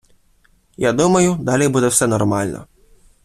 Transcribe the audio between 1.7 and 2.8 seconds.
все нормально.